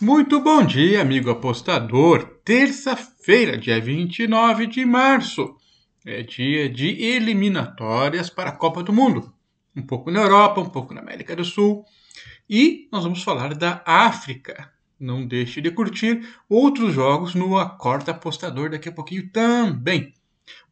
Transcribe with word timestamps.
Muito 0.00 0.40
bom 0.40 0.64
dia, 0.64 1.02
amigo 1.02 1.28
apostador. 1.28 2.38
Terça-feira, 2.44 3.58
dia 3.58 3.80
29 3.80 4.68
de 4.68 4.84
março. 4.84 5.56
É 6.06 6.22
dia 6.22 6.68
de 6.68 6.86
eliminatórias 7.02 8.30
para 8.30 8.50
a 8.50 8.56
Copa 8.56 8.80
do 8.80 8.92
Mundo. 8.92 9.34
Um 9.74 9.82
pouco 9.82 10.08
na 10.12 10.20
Europa, 10.20 10.60
um 10.60 10.70
pouco 10.70 10.94
na 10.94 11.00
América 11.00 11.34
do 11.34 11.44
Sul. 11.44 11.84
E 12.48 12.86
nós 12.92 13.02
vamos 13.02 13.24
falar 13.24 13.56
da 13.56 13.82
África. 13.84 14.70
Não 15.00 15.26
deixe 15.26 15.60
de 15.60 15.72
curtir 15.72 16.24
outros 16.48 16.94
jogos 16.94 17.34
no 17.34 17.58
Acorda 17.58 18.12
Apostador 18.12 18.70
daqui 18.70 18.88
a 18.88 18.92
pouquinho 18.92 19.28
também. 19.32 20.14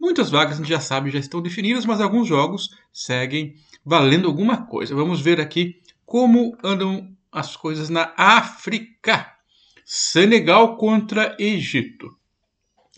Muitas 0.01 0.31
vagas 0.31 0.55
a 0.55 0.57
gente 0.59 0.69
já 0.69 0.79
sabe 0.79 1.11
já 1.11 1.19
estão 1.19 1.43
definidas, 1.43 1.85
mas 1.85 2.01
alguns 2.01 2.29
jogos 2.29 2.71
seguem 2.93 3.57
valendo 3.85 4.29
alguma 4.29 4.67
coisa. 4.67 4.95
Vamos 4.95 5.21
ver 5.21 5.41
aqui 5.41 5.83
como 6.05 6.57
andam 6.63 7.16
as 7.37 7.55
coisas 7.55 7.91
na 7.91 8.14
África. 8.16 9.30
Senegal 9.84 10.77
contra 10.79 11.37
Egito. 11.38 12.16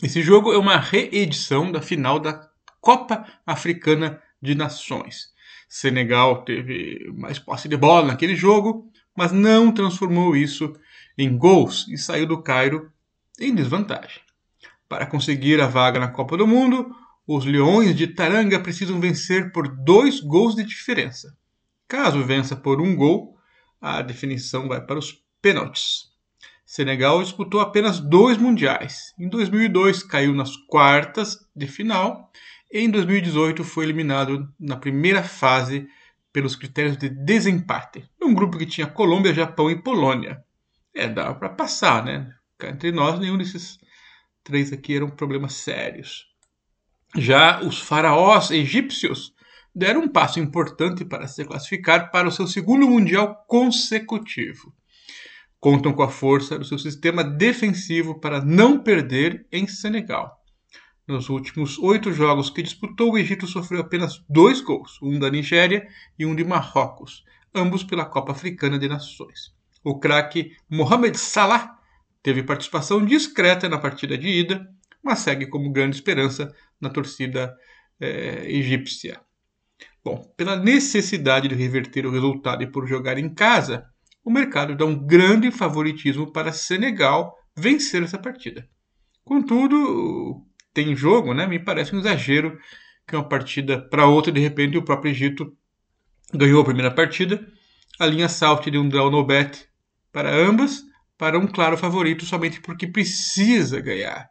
Esse 0.01 0.21
jogo 0.21 0.53
é 0.53 0.57
uma 0.57 0.77
reedição 0.77 1.69
da 1.69 1.81
final 1.81 2.19
da 2.19 2.49
Copa 2.79 3.27
Africana 3.45 4.21
de 4.41 4.55
Nações. 4.55 5.33
Senegal 5.67 6.43
teve 6.45 7.11
mais 7.13 7.37
posse 7.37 7.67
de 7.67 7.75
bola 7.75 8.07
naquele 8.07 8.33
jogo, 8.33 8.89
mas 9.15 9.33
não 9.33 9.73
transformou 9.73 10.35
isso 10.37 10.73
em 11.17 11.37
gols 11.37 11.85
e 11.89 11.97
saiu 11.97 12.25
do 12.25 12.41
Cairo 12.41 12.89
em 13.37 13.53
desvantagem. 13.53 14.21
Para 14.87 15.05
conseguir 15.05 15.59
a 15.61 15.67
vaga 15.67 15.99
na 15.99 16.07
Copa 16.07 16.37
do 16.37 16.47
Mundo, 16.47 16.95
os 17.27 17.45
Leões 17.45 17.93
de 17.93 18.07
Taranga 18.07 18.57
precisam 18.59 19.01
vencer 19.01 19.51
por 19.51 19.67
dois 19.67 20.21
gols 20.21 20.55
de 20.55 20.63
diferença. 20.63 21.37
Caso 21.89 22.23
vença 22.23 22.55
por 22.55 22.79
um 22.81 22.95
gol, 22.95 23.38
a 23.81 24.01
definição 24.01 24.67
vai 24.67 24.81
para 24.81 24.99
os 24.99 25.23
pênaltis. 25.41 26.09
Senegal 26.65 27.23
disputou 27.23 27.61
apenas 27.61 27.99
dois 27.99 28.37
mundiais. 28.37 29.13
Em 29.17 29.27
2002 29.27 30.03
caiu 30.03 30.35
nas 30.35 30.55
quartas 30.55 31.39
de 31.55 31.65
final 31.65 32.31
e 32.71 32.79
em 32.79 32.89
2018 32.91 33.63
foi 33.63 33.85
eliminado 33.85 34.47
na 34.59 34.77
primeira 34.77 35.23
fase 35.23 35.87
pelos 36.31 36.55
critérios 36.55 36.95
de 36.95 37.09
desempate, 37.09 38.07
num 38.21 38.35
grupo 38.35 38.57
que 38.57 38.67
tinha 38.67 38.85
Colômbia, 38.85 39.33
Japão 39.33 39.71
e 39.71 39.81
Polônia. 39.81 40.43
É, 40.93 41.07
dava 41.07 41.33
para 41.35 41.49
passar, 41.49 42.05
né? 42.05 42.31
Entre 42.61 42.91
nós, 42.91 43.19
nenhum 43.19 43.37
desses 43.37 43.79
três 44.43 44.71
aqui 44.71 44.95
eram 44.95 45.09
problemas 45.09 45.53
sérios. 45.53 46.27
Já 47.15 47.61
os 47.61 47.79
faraós 47.79 48.51
egípcios 48.51 49.33
deram 49.73 50.01
um 50.01 50.07
passo 50.07 50.39
importante 50.39 51.05
para 51.05 51.27
se 51.27 51.45
classificar 51.45 52.11
para 52.11 52.27
o 52.27 52.31
seu 52.31 52.47
segundo 52.47 52.87
Mundial 52.87 53.43
consecutivo. 53.47 54.73
Contam 55.59 55.93
com 55.93 56.03
a 56.03 56.09
força 56.09 56.57
do 56.57 56.65
seu 56.65 56.79
sistema 56.79 57.23
defensivo 57.23 58.19
para 58.19 58.43
não 58.43 58.81
perder 58.81 59.45
em 59.51 59.67
Senegal. 59.67 60.39
Nos 61.07 61.27
últimos 61.27 61.77
oito 61.79 62.13
jogos 62.13 62.49
que 62.49 62.61
disputou, 62.61 63.13
o 63.13 63.17
Egito 63.17 63.47
sofreu 63.47 63.81
apenas 63.81 64.23
dois 64.29 64.61
gols, 64.61 64.99
um 65.01 65.17
da 65.17 65.29
Nigéria 65.29 65.87
e 66.17 66.25
um 66.25 66.35
de 66.35 66.43
Marrocos, 66.43 67.23
ambos 67.53 67.83
pela 67.83 68.05
Copa 68.05 68.31
Africana 68.31 68.77
de 68.77 68.87
Nações. 68.87 69.53
O 69.83 69.99
craque 69.99 70.55
Mohamed 70.69 71.17
Salah 71.17 71.79
teve 72.21 72.43
participação 72.43 73.03
discreta 73.03 73.67
na 73.67 73.77
partida 73.77 74.17
de 74.17 74.27
ida, 74.27 74.69
mas 75.03 75.19
segue 75.19 75.47
como 75.47 75.71
grande 75.71 75.95
esperança 75.95 76.53
na 76.79 76.89
torcida 76.89 77.57
é, 77.99 78.45
egípcia. 78.47 79.19
Bom, 80.03 80.23
pela 80.37 80.55
necessidade 80.55 81.47
de 81.47 81.55
reverter 81.55 82.05
o 82.05 82.11
resultado 82.11 82.63
e 82.63 82.71
por 82.71 82.87
jogar 82.87 83.17
em 83.17 83.33
casa, 83.33 83.85
o 84.23 84.31
mercado 84.31 84.75
dá 84.75 84.85
um 84.85 84.95
grande 84.95 85.51
favoritismo 85.51 86.31
para 86.31 86.53
Senegal 86.53 87.35
vencer 87.55 88.03
essa 88.03 88.17
partida. 88.17 88.67
Contudo, 89.23 90.45
tem 90.73 90.95
jogo, 90.95 91.33
né? 91.33 91.45
Me 91.45 91.59
parece 91.59 91.95
um 91.95 91.99
exagero 91.99 92.57
que 93.05 93.15
uma 93.15 93.27
partida 93.27 93.81
para 93.89 94.07
outra, 94.07 94.31
de 94.31 94.39
repente, 94.39 94.77
o 94.77 94.83
próprio 94.83 95.11
Egito 95.11 95.51
ganhou 96.33 96.61
a 96.61 96.65
primeira 96.65 96.91
partida. 96.91 97.45
A 97.99 98.05
linha 98.05 98.29
Salt 98.29 98.67
de 98.69 98.77
um 98.77 98.87
draw 98.87 99.11
no 99.11 99.25
bet 99.25 99.67
para 100.11 100.33
ambas, 100.33 100.83
para 101.17 101.37
um 101.37 101.45
claro 101.45 101.77
favorito 101.77 102.25
somente 102.25 102.61
porque 102.61 102.87
precisa 102.87 103.81
ganhar 103.81 104.29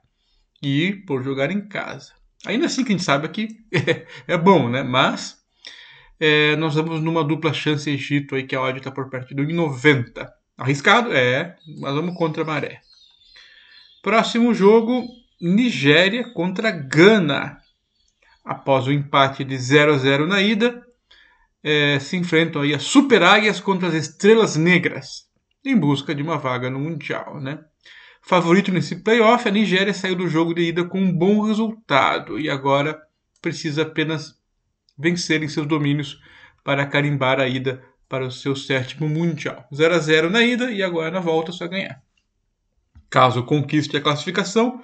e 0.62 0.94
por 1.06 1.22
jogar 1.22 1.50
em 1.50 1.69
casa. 1.69 2.12
Ainda 2.47 2.66
assim 2.66 2.82
que 2.82 2.93
a 2.93 2.97
gente 2.97 3.04
sabe 3.04 3.28
que 3.28 3.48
é 4.26 4.37
bom, 4.38 4.69
né? 4.69 4.82
Mas 4.82 5.38
é, 6.21 6.56
nós 6.56 6.75
vamos 6.75 7.01
numa 7.01 7.23
dupla 7.23 7.53
chance 7.53 7.89
Egito 7.89 8.34
aí, 8.34 8.45
que 8.45 8.56
a 8.56 8.61
odd 8.61 8.79
está 8.79 8.91
por 8.91 9.09
perto 9.09 9.34
de 9.34 9.43
1,90. 9.43 10.29
Arriscado? 10.56 11.12
É, 11.12 11.56
mas 11.79 11.95
vamos 11.95 12.17
contra 12.17 12.43
a 12.43 12.47
maré. 12.47 12.81
Próximo 14.03 14.53
jogo, 14.53 15.06
Nigéria 15.41 16.33
contra 16.33 16.71
Gana. 16.71 17.59
Após 18.45 18.87
o 18.87 18.93
empate 18.93 19.45
de 19.45 19.56
0 19.56 19.95
a 19.95 19.99
0 19.99 20.27
na 20.27 20.41
ida, 20.41 20.83
é, 21.62 21.99
se 21.99 22.17
enfrentam 22.17 22.62
aí 22.62 22.75
as 22.75 22.83
Super 22.83 23.23
Águias 23.23 23.61
contra 23.61 23.89
as 23.89 23.95
Estrelas 23.95 24.56
Negras, 24.56 25.29
em 25.65 25.77
busca 25.77 26.15
de 26.15 26.23
uma 26.23 26.39
vaga 26.39 26.71
no 26.71 26.81
Mundial, 26.81 27.41
né? 27.41 27.61
Favorito 28.23 28.73
nesse 28.73 28.97
playoff, 28.97 29.47
a 29.49 29.50
Nigéria 29.50 29.95
saiu 29.95 30.15
do 30.15 30.29
jogo 30.29 30.55
de 30.55 30.62
ida 30.62 30.85
com 30.85 31.00
um 31.00 31.12
bom 31.12 31.43
resultado 31.43 32.39
e 32.39 32.50
agora 32.50 33.00
precisa 33.41 33.83
apenas 33.83 34.38
vencerem 34.98 35.48
seus 35.48 35.66
domínios 35.66 36.20
para 36.64 36.86
carimbar 36.86 37.41
a 37.41 37.47
ida 37.47 37.82
para 38.09 38.26
o 38.26 38.31
seu 38.31 38.56
sétimo 38.56 39.09
Mundial. 39.09 39.66
0 39.75 39.94
a 39.94 39.98
0 39.98 40.31
na 40.31 40.42
ida 40.42 40.70
e 40.70 40.82
agora 40.82 41.10
na 41.10 41.20
volta 41.20 41.53
só 41.53 41.69
ganhar. 41.69 42.03
Caso 43.10 43.42
conquiste 43.42 43.97
a 43.97 44.00
classificação, 44.00 44.82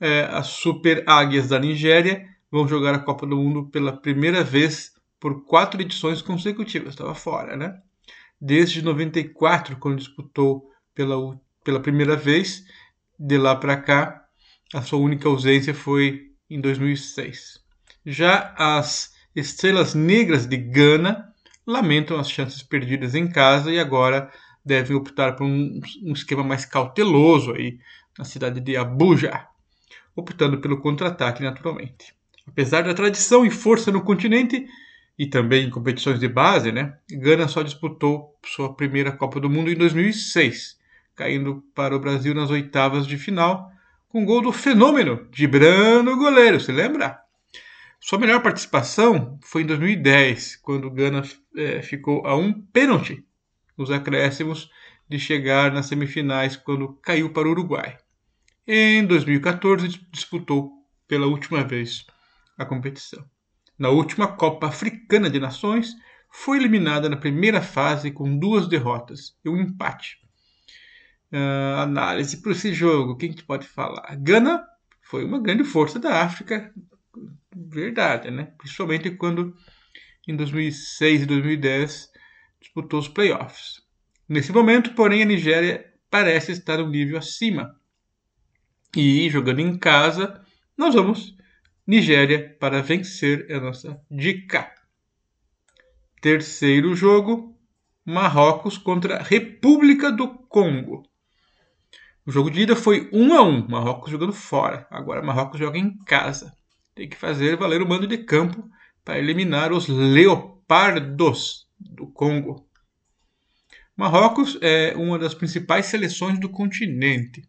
é, 0.00 0.22
as 0.32 0.48
Super 0.48 1.04
Águias 1.06 1.48
da 1.48 1.58
Nigéria 1.58 2.26
vão 2.50 2.66
jogar 2.66 2.94
a 2.94 2.98
Copa 2.98 3.26
do 3.26 3.36
Mundo 3.36 3.66
pela 3.66 3.92
primeira 3.92 4.42
vez 4.42 4.92
por 5.20 5.44
quatro 5.44 5.80
edições 5.80 6.22
consecutivas. 6.22 6.94
Estava 6.94 7.14
fora, 7.14 7.56
né? 7.56 7.78
Desde 8.40 8.82
94, 8.82 9.76
quando 9.76 9.98
disputou 9.98 10.70
pela, 10.94 11.38
pela 11.62 11.78
primeira 11.78 12.16
vez, 12.16 12.64
de 13.18 13.36
lá 13.36 13.54
para 13.54 13.76
cá, 13.76 14.24
a 14.72 14.80
sua 14.80 14.98
única 14.98 15.28
ausência 15.28 15.74
foi 15.74 16.30
em 16.48 16.60
2006. 16.60 17.60
Já 18.06 18.54
as 18.56 19.14
Estrelas 19.34 19.94
Negras 19.94 20.46
de 20.46 20.56
Gana 20.56 21.32
lamentam 21.66 22.18
as 22.18 22.30
chances 22.30 22.62
perdidas 22.62 23.14
em 23.14 23.28
casa 23.28 23.70
e 23.70 23.78
agora 23.78 24.30
devem 24.64 24.96
optar 24.96 25.36
por 25.36 25.44
um, 25.44 25.80
um 26.02 26.12
esquema 26.12 26.42
mais 26.42 26.64
cauteloso 26.64 27.52
aí 27.52 27.78
na 28.18 28.24
cidade 28.24 28.60
de 28.60 28.76
Abuja, 28.76 29.46
optando 30.16 30.58
pelo 30.58 30.80
contra-ataque 30.80 31.42
naturalmente. 31.42 32.14
Apesar 32.46 32.82
da 32.82 32.92
tradição 32.92 33.46
e 33.46 33.50
força 33.50 33.92
no 33.92 34.02
continente 34.02 34.66
e 35.16 35.26
também 35.26 35.66
em 35.66 35.70
competições 35.70 36.18
de 36.18 36.28
base, 36.28 36.72
né, 36.72 36.94
Gana 37.08 37.46
só 37.46 37.62
disputou 37.62 38.36
sua 38.44 38.74
primeira 38.74 39.12
Copa 39.12 39.38
do 39.38 39.48
Mundo 39.48 39.70
em 39.70 39.76
2006, 39.76 40.76
caindo 41.14 41.62
para 41.74 41.94
o 41.94 42.00
Brasil 42.00 42.34
nas 42.34 42.50
oitavas 42.50 43.06
de 43.06 43.16
final 43.16 43.70
com 44.08 44.24
gol 44.24 44.42
do 44.42 44.50
fenômeno 44.50 45.28
Gibrano 45.32 46.16
goleiro, 46.16 46.58
se 46.58 46.72
lembra? 46.72 47.29
Sua 48.00 48.18
melhor 48.18 48.42
participação 48.42 49.38
foi 49.42 49.62
em 49.62 49.66
2010, 49.66 50.56
quando 50.56 50.90
Gana 50.90 51.22
é, 51.54 51.82
ficou 51.82 52.26
a 52.26 52.34
um 52.34 52.50
pênalti 52.50 53.22
nos 53.76 53.90
acréscimos 53.90 54.70
de 55.06 55.18
chegar 55.18 55.70
nas 55.70 55.86
semifinais 55.86 56.56
quando 56.56 56.94
caiu 57.02 57.30
para 57.30 57.46
o 57.46 57.50
Uruguai. 57.50 57.98
Em 58.66 59.04
2014 59.04 59.88
disputou 60.10 60.72
pela 61.06 61.26
última 61.26 61.62
vez 61.62 62.06
a 62.56 62.64
competição. 62.64 63.22
Na 63.78 63.90
última 63.90 64.28
Copa 64.28 64.68
Africana 64.68 65.28
de 65.28 65.38
Nações, 65.38 65.94
foi 66.30 66.58
eliminada 66.58 67.08
na 67.08 67.16
primeira 67.16 67.60
fase 67.60 68.10
com 68.10 68.38
duas 68.38 68.66
derrotas 68.66 69.36
e 69.44 69.48
um 69.48 69.58
empate. 69.60 70.18
Uh, 71.32 71.80
análise 71.80 72.38
para 72.38 72.52
esse 72.52 72.72
jogo, 72.72 73.16
quem 73.16 73.32
que 73.32 73.42
pode 73.42 73.66
falar? 73.66 74.16
Gana 74.16 74.64
foi 75.02 75.24
uma 75.24 75.40
grande 75.40 75.64
força 75.64 75.98
da 75.98 76.22
África 76.22 76.72
verdade, 77.54 78.30
né? 78.30 78.52
Principalmente 78.58 79.10
quando 79.10 79.54
em 80.26 80.36
2006 80.36 81.22
e 81.22 81.26
2010 81.26 82.10
disputou 82.60 83.00
os 83.00 83.08
playoffs. 83.08 83.82
Nesse 84.28 84.52
momento, 84.52 84.94
porém, 84.94 85.22
a 85.22 85.26
Nigéria 85.26 85.92
parece 86.10 86.52
estar 86.52 86.80
um 86.80 86.88
nível 86.88 87.18
acima. 87.18 87.74
E 88.96 89.28
jogando 89.30 89.60
em 89.60 89.76
casa, 89.78 90.44
nós 90.76 90.94
vamos 90.94 91.36
Nigéria 91.86 92.56
para 92.60 92.82
vencer 92.82 93.50
a 93.50 93.60
nossa 93.60 94.00
dica. 94.10 94.72
Terceiro 96.20 96.94
jogo, 96.94 97.56
Marrocos 98.04 98.76
contra 98.76 99.22
República 99.22 100.12
do 100.12 100.28
Congo. 100.28 101.02
O 102.26 102.30
jogo 102.30 102.50
de 102.50 102.60
ida 102.60 102.76
foi 102.76 103.08
1 103.12 103.34
a 103.34 103.42
1, 103.42 103.68
Marrocos 103.68 104.10
jogando 104.10 104.32
fora. 104.32 104.86
Agora 104.90 105.22
Marrocos 105.22 105.58
joga 105.58 105.78
em 105.78 105.96
casa 106.04 106.54
tem 106.94 107.08
que 107.08 107.16
fazer 107.16 107.56
valer 107.56 107.82
o 107.82 107.88
mando 107.88 108.06
de 108.06 108.18
campo 108.18 108.68
para 109.04 109.18
eliminar 109.18 109.72
os 109.72 109.88
leopardos 109.88 111.66
do 111.78 112.06
Congo. 112.06 112.68
Marrocos 113.96 114.58
é 114.62 114.94
uma 114.96 115.18
das 115.18 115.34
principais 115.34 115.86
seleções 115.86 116.38
do 116.38 116.48
continente, 116.48 117.42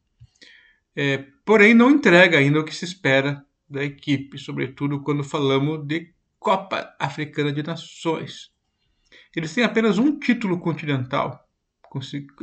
é, 0.95 1.25
porém 1.45 1.73
não 1.73 1.89
entrega 1.89 2.38
ainda 2.38 2.59
o 2.59 2.65
que 2.65 2.75
se 2.75 2.83
espera 2.83 3.45
da 3.69 3.83
equipe, 3.83 4.38
sobretudo 4.38 5.01
quando 5.01 5.23
falamos 5.23 5.85
de 5.88 6.13
Copa 6.38 6.93
Africana 6.99 7.53
de 7.53 7.63
Nações. 7.63 8.51
Eles 9.35 9.53
têm 9.53 9.63
apenas 9.63 9.97
um 9.97 10.19
título 10.19 10.59
continental, 10.59 11.47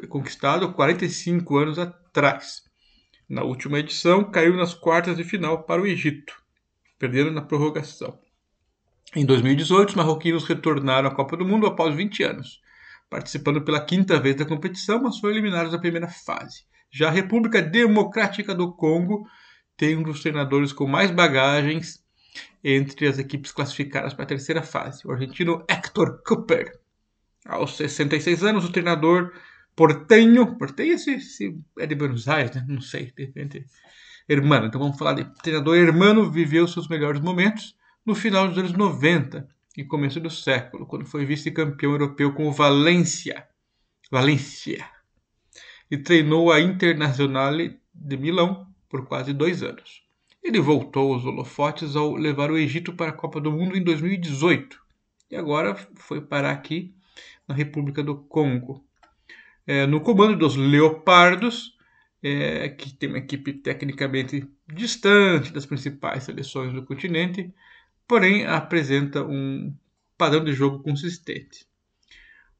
conquistado 0.08 0.72
45 0.72 1.56
anos 1.58 1.78
atrás. 1.78 2.62
Na 3.28 3.42
última 3.42 3.78
edição, 3.78 4.30
caiu 4.30 4.56
nas 4.56 4.72
quartas 4.72 5.16
de 5.16 5.24
final 5.24 5.64
para 5.64 5.82
o 5.82 5.86
Egito, 5.86 6.34
perdendo 6.98 7.30
na 7.30 7.42
prorrogação. 7.42 8.18
Em 9.14 9.24
2018, 9.24 9.90
os 9.90 9.94
marroquinos 9.94 10.44
retornaram 10.44 11.08
à 11.08 11.14
Copa 11.14 11.36
do 11.36 11.44
Mundo 11.44 11.66
após 11.66 11.94
20 11.94 12.22
anos, 12.24 12.60
participando 13.08 13.62
pela 13.62 13.80
quinta 13.80 14.20
vez 14.20 14.36
da 14.36 14.44
competição, 14.44 15.02
mas 15.02 15.18
foram 15.18 15.34
eliminados 15.34 15.72
na 15.72 15.78
primeira 15.78 16.08
fase. 16.08 16.64
Já 16.90 17.08
a 17.08 17.12
República 17.12 17.62
Democrática 17.62 18.54
do 18.54 18.72
Congo 18.72 19.26
tem 19.76 19.96
um 19.96 20.02
dos 20.02 20.20
treinadores 20.20 20.72
com 20.72 20.86
mais 20.86 21.10
bagagens 21.10 22.04
entre 22.62 23.06
as 23.06 23.18
equipes 23.18 23.52
classificadas 23.52 24.12
para 24.12 24.24
a 24.24 24.28
terceira 24.28 24.62
fase, 24.62 25.06
o 25.06 25.12
argentino 25.12 25.64
Hector 25.68 26.22
Cooper. 26.26 26.78
Aos 27.46 27.76
66 27.76 28.42
anos, 28.42 28.64
o 28.64 28.72
treinador 28.72 29.32
portenho, 29.74 30.58
portenho 30.58 30.94
esse 30.94 31.56
é 31.78 31.86
de 31.86 31.94
Buenos 31.94 32.28
Aires, 32.28 32.54
né? 32.54 32.64
não 32.68 32.80
sei, 32.80 33.12
de 33.16 33.24
repente, 33.26 33.64
hermano, 34.28 34.66
então 34.66 34.80
vamos 34.80 34.98
falar 34.98 35.14
de 35.14 35.24
treinador. 35.42 35.76
Hermano, 35.76 36.30
viveu 36.30 36.66
seus 36.68 36.88
melhores 36.88 37.20
momentos 37.20 37.74
no 38.04 38.14
final 38.14 38.48
dos 38.48 38.58
anos 38.58 38.72
90 38.72 39.48
e 39.76 39.84
começo 39.84 40.20
do 40.20 40.30
século, 40.30 40.86
quando 40.86 41.06
foi 41.06 41.24
vice-campeão 41.24 41.92
europeu 41.92 42.32
com 42.32 42.48
o 42.48 42.52
Valência, 42.52 43.46
Valência, 44.10 44.84
e 45.90 45.96
treinou 45.96 46.52
a 46.52 46.60
Internazionale 46.60 47.80
de 47.94 48.16
Milão 48.16 48.66
por 48.88 49.06
quase 49.06 49.32
dois 49.32 49.62
anos. 49.62 50.02
Ele 50.42 50.60
voltou 50.60 51.14
aos 51.14 51.24
holofotes 51.24 51.96
ao 51.96 52.14
levar 52.14 52.50
o 52.50 52.58
Egito 52.58 52.92
para 52.92 53.10
a 53.10 53.14
Copa 53.14 53.40
do 53.40 53.52
Mundo 53.52 53.76
em 53.76 53.82
2018 53.82 54.88
e 55.30 55.36
agora 55.36 55.76
foi 55.96 56.20
parar 56.20 56.52
aqui 56.52 56.94
na 57.46 57.54
República 57.54 58.02
do 58.02 58.16
Congo. 58.16 58.84
É, 59.66 59.86
no 59.86 60.00
comando 60.00 60.36
dos 60.36 60.56
Leopardos, 60.56 61.76
é, 62.22 62.68
que 62.68 62.92
tem 62.94 63.08
uma 63.08 63.18
equipe 63.18 63.52
tecnicamente 63.52 64.48
distante 64.66 65.52
das 65.52 65.66
principais 65.66 66.24
seleções 66.24 66.72
do 66.72 66.84
continente, 66.84 67.52
porém 68.06 68.46
apresenta 68.46 69.22
um 69.22 69.74
padrão 70.16 70.44
de 70.44 70.52
jogo 70.52 70.82
consistente. 70.82 71.66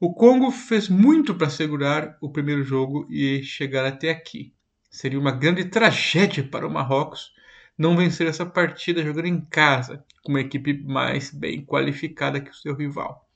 O 0.01 0.15
Congo 0.15 0.51
fez 0.51 0.89
muito 0.89 1.35
para 1.35 1.51
segurar 1.51 2.17
o 2.21 2.31
primeiro 2.31 2.63
jogo 2.63 3.07
e 3.11 3.43
chegar 3.43 3.85
até 3.85 4.11
aqui. 4.11 4.55
Seria 4.89 5.19
uma 5.19 5.33
grande 5.33 5.65
tragédia 5.65 6.45
para 6.45 6.67
o 6.67 6.71
Marrocos 6.71 7.33
não 7.77 7.97
vencer 7.97 8.27
essa 8.27 8.47
partida 8.47 9.03
jogando 9.03 9.27
em 9.27 9.41
casa, 9.41 10.05
com 10.23 10.33
uma 10.33 10.41
equipe 10.41 10.83
mais 10.83 11.31
bem 11.31 11.65
qualificada 11.65 12.41
que 12.41 12.51
o 12.51 12.55
seu 12.55 12.75
rival. 12.75 13.28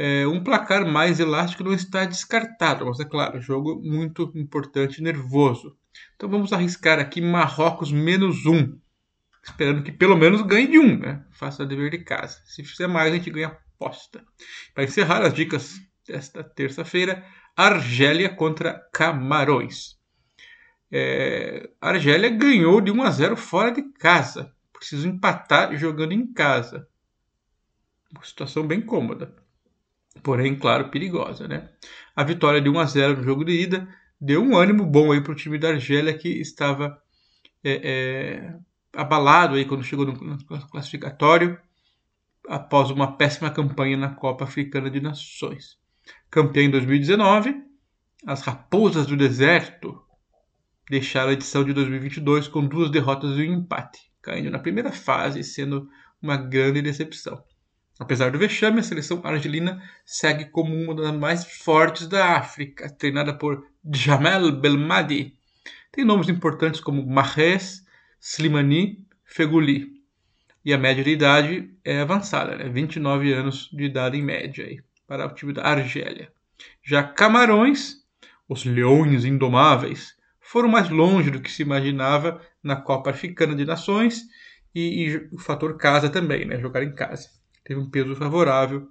É, 0.00 0.24
um 0.28 0.44
placar 0.44 0.86
mais 0.86 1.18
elástico 1.18 1.64
não 1.64 1.72
está 1.72 2.04
descartado, 2.04 2.86
mas 2.86 3.00
é 3.00 3.04
claro, 3.04 3.40
jogo 3.40 3.82
muito 3.82 4.30
importante 4.36 4.98
e 4.98 5.02
nervoso. 5.02 5.76
Então 6.14 6.28
vamos 6.28 6.52
arriscar 6.52 7.00
aqui 7.00 7.20
Marrocos 7.20 7.90
menos 7.90 8.46
um, 8.46 8.78
esperando 9.42 9.82
que 9.82 9.90
pelo 9.90 10.16
menos 10.16 10.40
ganhe 10.42 10.68
de 10.68 10.78
um, 10.78 10.96
né? 10.96 11.24
Faça 11.32 11.64
o 11.64 11.66
dever 11.66 11.90
de 11.90 11.98
casa. 11.98 12.40
Se 12.46 12.62
fizer 12.62 12.86
mais, 12.86 13.12
a 13.12 13.16
gente 13.16 13.28
ganha 13.28 13.48
aposta. 13.48 14.24
Para 14.72 14.84
encerrar 14.84 15.22
as 15.22 15.34
dicas 15.34 15.80
desta 16.06 16.44
terça-feira, 16.44 17.24
Argélia 17.56 18.28
contra 18.28 18.80
Camarões. 18.92 19.98
É, 20.92 21.70
Argélia 21.80 22.30
ganhou 22.30 22.80
de 22.80 22.92
1 22.92 23.02
a 23.02 23.10
0 23.10 23.36
fora 23.36 23.72
de 23.72 23.82
casa. 23.94 24.54
Precisa 24.72 25.08
empatar 25.08 25.76
jogando 25.76 26.12
em 26.12 26.32
casa. 26.32 26.88
Uma 28.12 28.24
situação 28.24 28.64
bem 28.64 28.80
cômoda. 28.80 29.34
Porém, 30.22 30.56
claro, 30.56 30.90
perigosa, 30.90 31.46
né? 31.46 31.68
A 32.14 32.24
vitória 32.24 32.60
de 32.60 32.68
1 32.68 32.78
a 32.78 32.84
0 32.84 33.16
no 33.18 33.24
jogo 33.24 33.44
de 33.44 33.52
ida 33.52 33.88
deu 34.20 34.42
um 34.42 34.56
ânimo 34.56 34.84
bom 34.84 35.12
aí 35.12 35.20
para 35.20 35.32
o 35.32 35.36
time 35.36 35.58
da 35.58 35.68
Argélia 35.68 36.16
que 36.16 36.28
estava 36.28 37.00
é, 37.62 37.80
é, 37.84 38.54
abalado 38.92 39.54
aí 39.54 39.64
quando 39.64 39.84
chegou 39.84 40.06
no 40.06 40.38
classificatório 40.70 41.58
após 42.48 42.90
uma 42.90 43.16
péssima 43.16 43.50
campanha 43.50 43.96
na 43.96 44.10
Copa 44.14 44.44
Africana 44.44 44.90
de 44.90 45.00
Nações. 45.00 45.78
Campeã 46.30 46.64
em 46.64 46.70
2019, 46.70 47.54
as 48.26 48.42
Raposas 48.42 49.06
do 49.06 49.16
Deserto 49.16 50.02
deixaram 50.88 51.30
a 51.30 51.34
edição 51.34 51.62
de 51.62 51.72
2022 51.72 52.48
com 52.48 52.66
duas 52.66 52.90
derrotas 52.90 53.38
e 53.38 53.42
um 53.42 53.54
empate, 53.54 54.10
caindo 54.22 54.50
na 54.50 54.58
primeira 54.58 54.90
fase, 54.90 55.44
sendo 55.44 55.88
uma 56.20 56.36
grande 56.36 56.80
decepção. 56.80 57.42
Apesar 57.98 58.30
do 58.30 58.38
vexame, 58.38 58.78
a 58.78 58.82
seleção 58.82 59.20
argelina 59.24 59.82
segue 60.06 60.44
como 60.46 60.72
uma 60.72 60.94
das 60.94 61.12
mais 61.12 61.44
fortes 61.44 62.06
da 62.06 62.36
África, 62.36 62.88
treinada 62.88 63.34
por 63.34 63.66
Jamel 63.92 64.52
Belmadi. 64.52 65.36
Tem 65.90 66.04
nomes 66.04 66.28
importantes 66.28 66.80
como 66.80 67.04
Mahrez, 67.04 67.84
Slimani, 68.20 69.04
Feguli. 69.24 69.98
E 70.64 70.72
a 70.72 70.78
média 70.78 71.02
de 71.02 71.10
idade 71.10 71.70
é 71.84 72.00
avançada, 72.00 72.56
né? 72.56 72.68
29 72.68 73.32
anos 73.32 73.68
de 73.72 73.84
idade 73.84 74.16
em 74.16 74.22
média 74.22 74.64
aí, 74.64 74.80
para 75.06 75.26
o 75.26 75.34
time 75.34 75.52
da 75.52 75.64
Argélia. 75.64 76.30
Já 76.82 77.02
Camarões, 77.02 77.96
os 78.48 78.64
leões 78.64 79.24
indomáveis, 79.24 80.14
foram 80.40 80.68
mais 80.68 80.88
longe 80.88 81.30
do 81.30 81.40
que 81.40 81.50
se 81.50 81.62
imaginava 81.62 82.40
na 82.62 82.76
Copa 82.76 83.10
Africana 83.10 83.56
de 83.56 83.64
Nações 83.64 84.22
e, 84.74 85.04
e 85.04 85.16
o 85.32 85.38
fator 85.38 85.76
casa 85.76 86.08
também, 86.08 86.44
né? 86.44 86.60
jogar 86.60 86.82
em 86.82 86.94
casa. 86.94 87.37
Teve 87.68 87.80
um 87.80 87.90
peso 87.90 88.16
favorável, 88.16 88.88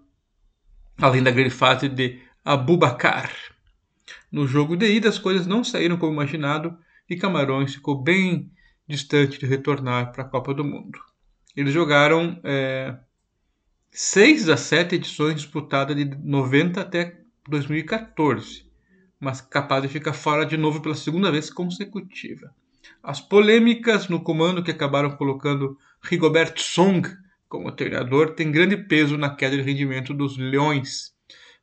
além 1.02 1.24
da 1.24 1.32
grande 1.32 1.50
fase 1.50 1.90
de 1.90 2.20
Abubakar. 2.46 3.34
No 4.32 4.46
jogo 4.46 4.78
de 4.78 4.86
ida, 4.86 5.10
as 5.10 5.18
coisas 5.18 5.48
não 5.48 5.64
saíram 5.64 5.98
como 5.98 6.14
imaginado 6.14 6.78
e 7.10 7.16
Camarões 7.18 7.74
ficou 7.74 8.00
bem 8.00 8.52
distante 8.88 9.40
de 9.40 9.48
retornar 9.48 10.12
para 10.12 10.22
a 10.22 10.28
Copa 10.30 10.54
do 10.54 10.64
Mundo. 10.64 11.00
Eles 11.56 11.74
jogaram 11.74 12.40
é, 12.44 12.96
seis 13.90 14.46
das 14.46 14.60
sete 14.60 14.94
edições 14.94 15.34
disputadas 15.38 15.96
de 15.96 16.06
90 16.06 16.80
até 16.80 17.20
2014 17.50 18.68
mas 19.20 19.42
capaz 19.42 19.82
de 19.82 19.88
ficar 19.88 20.14
fora 20.14 20.46
de 20.46 20.56
novo 20.56 20.80
pela 20.80 20.94
segunda 20.94 21.32
vez 21.32 21.50
consecutiva. 21.50 22.54
As 23.02 23.20
polêmicas 23.20 24.08
no 24.08 24.22
comando 24.22 24.64
que 24.64 24.70
acabaram 24.70 25.10
colocando 25.18 25.76
Rigobert 26.00 26.60
Song 26.60 27.02
como 27.48 27.72
treinador 27.72 28.34
têm 28.34 28.52
grande 28.52 28.78
peso 28.78 29.18
na 29.18 29.36
queda 29.36 29.56
de 29.56 29.64
rendimento 29.64 30.14
dos 30.14 30.38
Leões, 30.38 31.12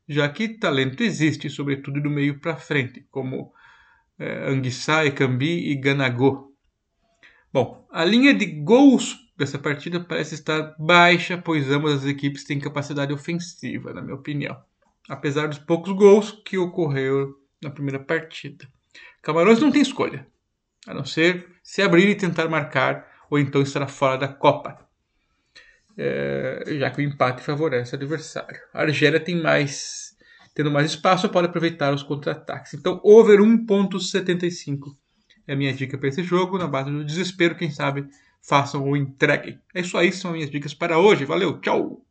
já 0.08 0.28
que 0.28 0.48
talento 0.48 1.02
existe, 1.02 1.48
sobretudo 1.48 2.00
do 2.00 2.10
meio 2.10 2.40
para 2.40 2.56
frente, 2.56 3.06
como 3.10 3.52
é, 4.18 4.48
Anguissa, 4.48 5.04
Ekambi 5.04 5.70
e 5.70 5.74
Ganago. 5.74 6.54
Bom, 7.52 7.86
a 7.90 8.04
linha 8.04 8.34
de 8.34 8.46
gols 8.46 9.16
dessa 9.36 9.58
partida 9.58 10.00
parece 10.00 10.34
estar 10.34 10.74
baixa, 10.78 11.38
pois 11.38 11.70
ambas 11.70 12.02
as 12.02 12.06
equipes 12.06 12.44
têm 12.44 12.58
capacidade 12.58 13.12
ofensiva, 13.12 13.92
na 13.92 14.02
minha 14.02 14.14
opinião. 14.14 14.56
Apesar 15.08 15.48
dos 15.48 15.58
poucos 15.58 15.92
gols 15.92 16.32
que 16.44 16.56
ocorreram 16.56 17.34
na 17.62 17.70
primeira 17.70 17.98
partida. 17.98 18.66
Camarões 19.22 19.60
não 19.60 19.70
tem 19.70 19.82
escolha, 19.82 20.26
a 20.86 20.94
não 20.94 21.04
ser 21.04 21.48
se 21.62 21.82
abrir 21.82 22.08
e 22.08 22.14
tentar 22.14 22.48
marcar, 22.48 23.06
ou 23.30 23.38
então 23.38 23.62
estará 23.62 23.86
fora 23.86 24.18
da 24.18 24.28
Copa, 24.28 24.83
é, 25.96 26.64
já 26.78 26.90
que 26.90 27.00
o 27.00 27.04
empate 27.04 27.42
favorece 27.42 27.94
o 27.94 27.96
adversário. 27.96 28.60
A 28.72 28.82
Argélia 28.82 29.20
tem 29.20 29.40
mais, 29.40 30.16
tendo 30.54 30.70
mais 30.70 30.90
espaço, 30.90 31.28
pode 31.28 31.48
aproveitar 31.48 31.92
os 31.94 32.02
contra-ataques. 32.02 32.74
Então, 32.74 33.00
over 33.02 33.40
1.75 33.40 34.96
é 35.46 35.52
a 35.52 35.56
minha 35.56 35.72
dica 35.72 35.98
para 35.98 36.08
esse 36.08 36.22
jogo, 36.22 36.58
na 36.58 36.66
base 36.66 36.90
do 36.90 37.04
desespero, 37.04 37.56
quem 37.56 37.70
sabe 37.70 38.06
façam 38.42 38.86
ou 38.86 38.96
entreguem. 38.96 39.58
É 39.74 39.80
isso 39.80 39.96
aí, 39.96 40.12
são 40.12 40.30
as 40.30 40.36
minhas 40.36 40.50
dicas 40.50 40.74
para 40.74 40.98
hoje. 40.98 41.24
Valeu, 41.24 41.60
tchau! 41.60 42.04